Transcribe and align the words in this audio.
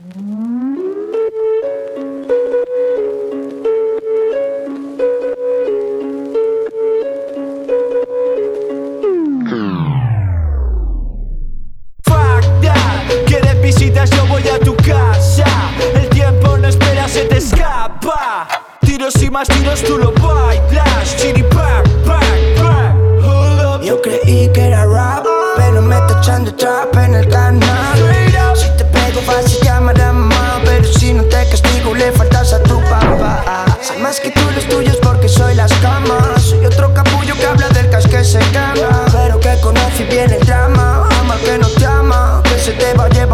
Mmm. 0.00 0.80
Fuck 12.04 12.44
that. 12.62 13.26
Quedes 13.26 13.60
visitas, 13.60 14.08
yo 14.10 14.26
voy 14.26 14.48
a 14.48 14.58
tu 14.58 14.74
casa. 14.76 15.44
El 15.94 16.08
tiempo 16.08 16.56
no 16.56 16.68
espera, 16.68 17.06
se 17.06 17.26
te 17.26 17.36
escapa. 17.36 18.48
Tiros 18.80 19.22
y 19.22 19.30
más 19.30 19.48
tiros, 19.48 19.82
tú 19.84 19.98
lo 19.98 20.12
bailas. 20.12 21.14
Chiripak, 21.18 21.86
Pak, 22.06 22.24
Pak. 22.56 22.94
Hold 23.22 23.60
up. 23.66 23.82
Yo 23.82 24.00
creí 24.00 24.50
que 24.50 24.68
era 24.68 24.86
rap, 24.86 25.26
pero 25.56 25.82
me 25.82 25.98
está 25.98 26.18
echando 26.20 26.54
trap. 26.54 26.96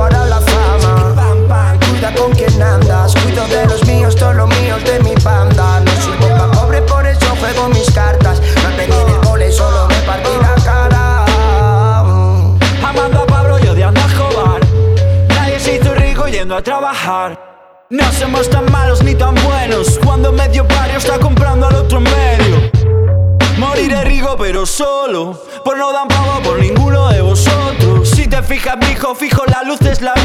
ahora 0.07 0.27
la 0.27 0.41
fama. 0.41 1.77
Cuida 1.89 2.15
con 2.15 2.33
quien 2.33 2.63
andas, 2.63 3.15
cuido 3.15 3.47
de 3.47 3.67
los 3.67 3.85
míos, 3.87 4.15
todos 4.17 4.35
los 4.35 4.49
míos 4.61 4.83
de 4.85 5.01
mi 5.01 5.15
banda. 5.23 5.81
No 5.81 5.93
soy 6.01 6.17
pa' 6.19 6.51
pobre, 6.51 6.83
por 6.83 7.07
eso 7.07 7.27
juego 7.41 7.69
mis 7.69 7.91
cartas. 7.93 8.41
No 8.63 8.77
pedí 8.77 8.93
el 8.93 9.27
gole, 9.27 9.51
solo 9.51 9.87
me 9.89 9.97
partí 10.03 10.31
la 10.41 10.55
cara. 10.65 11.25
Amando 12.83 13.23
a 13.23 13.27
Pablo 13.27 13.59
y 13.63 13.69
odiando 13.69 14.01
a 14.01 14.09
Jobar. 14.09 14.61
Nadie 15.29 15.61
se 15.61 15.77
hizo 15.77 15.95
rico 15.95 16.27
yendo 16.29 16.57
a 16.57 16.63
trabajar. 16.63 17.39
No 17.89 18.11
somos 18.13 18.51
tan 18.51 18.71
malos 18.73 19.05
ni 19.05 19.15
tan 19.15 19.37
buenos 19.45 20.01
Cuando 20.05 20.33
medio 20.33 20.65
barrio 20.65 20.99
está 20.99 21.21
comprando 21.21 21.69
al 21.69 21.77
otro 21.77 22.01
medio 22.01 22.69
Moriré 23.59 24.03
rico 24.03 24.35
pero 24.37 24.67
solo 24.67 25.41
Por 25.65 25.79
no 25.79 25.93
dar 25.93 26.09
pavo 26.09 26.43
por 26.43 26.59
ninguno 26.59 27.09
de 27.11 27.23
vosotros 27.23 27.56
hija, 28.75 29.15
fijo, 29.15 29.45
la 29.47 29.63
luz 29.63 29.81
es 29.83 30.01
la 30.01 30.16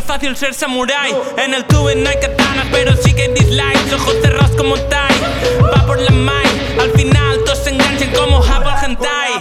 es 0.00 0.06
fácil 0.06 0.36
ser 0.36 0.54
samurái. 0.54 1.14
En 1.36 1.54
el 1.54 1.64
tubo 1.64 1.90
no 1.94 2.08
hay 2.08 2.16
katanas, 2.16 2.66
pero 2.70 2.96
sí 2.96 3.12
que 3.12 3.22
hay 3.22 3.34
dislikes. 3.34 3.94
Ojos 3.94 4.14
cerrados 4.22 4.56
como 4.56 4.74
Tai, 4.76 5.14
va 5.62 5.86
por 5.86 6.00
la 6.00 6.10
mai. 6.10 6.46
Al 6.80 6.90
final 6.92 7.38
todos 7.44 7.58
se 7.58 7.70
enganchan 7.70 8.10
como 8.12 8.42
Hapa 8.42 8.80
Hentai. 8.82 9.32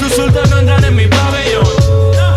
Tus 0.00 0.12
soldados 0.14 0.50
no 0.50 0.58
entran 0.58 0.84
en 0.84 0.96
mi 0.96 1.06
pabellón. 1.06 1.64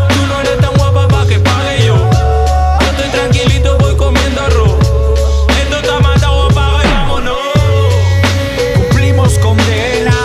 Tú 0.09 0.27
no 0.27 0.41
eres 0.41 0.59
tan 0.59 0.73
guapa 0.77 1.07
pa' 1.07 1.25
que 1.27 1.39
pague 1.39 1.85
yo. 1.85 1.95
Yo 1.95 2.87
estoy 2.87 3.09
tranquilito, 3.09 3.77
voy 3.77 3.95
comiendo 3.95 4.41
arroz. 4.41 4.75
Esto 5.61 5.77
está 5.77 5.99
matado, 5.99 6.49
apaga 6.49 6.83
y 6.83 6.87
vámonos. 6.87 7.37
Cumplimos 8.75 9.33
condena, 9.39 10.17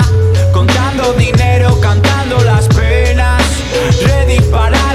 contando 0.53 1.13
dinero, 1.13 1.81
cantando 1.81 2.41
las 2.41 2.67
penas. 2.69 3.43
Ready 4.03 4.41
para. 4.51 4.86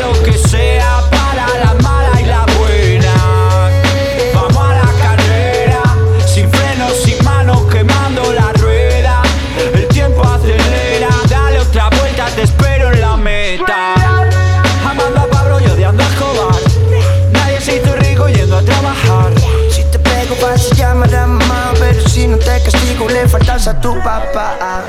casa 23.64 23.80
tu 23.80 23.94
papá. 24.02 24.84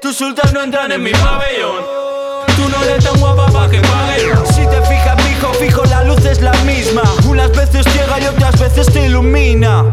Tus 0.00 0.16
sultas 0.16 0.52
no 0.52 0.62
entran 0.62 0.90
en 0.90 1.00
mi 1.00 1.12
pabellón. 1.12 1.84
Tú 2.56 2.68
no 2.68 2.82
eres 2.82 3.04
tan 3.04 3.20
guapa 3.20 3.46
pa' 3.52 3.70
que 3.70 3.80
pague. 3.80 4.34
Si 4.52 4.66
te 4.66 4.82
fijas, 4.82 5.16
mijo, 5.24 5.52
fijo, 5.54 5.84
la 5.84 6.02
luz 6.02 6.24
es 6.24 6.40
la 6.40 6.52
misma. 6.64 7.02
Unas 7.28 7.52
veces 7.52 7.86
ciega 7.92 8.18
y 8.20 8.26
otras 8.26 8.58
veces 8.58 8.92
te 8.92 9.06
ilumina. 9.06 9.84